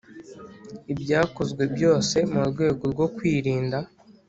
[0.91, 3.77] Ibyakozwe byose mu rwego rwo kwirinda